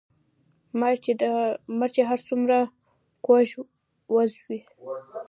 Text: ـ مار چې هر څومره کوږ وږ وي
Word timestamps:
ـ 0.41 1.71
مار 1.77 1.85
چې 1.95 2.01
هر 2.09 2.19
څومره 2.27 2.57
کوږ 3.25 3.47
وږ 4.13 4.31
وي 4.45 4.59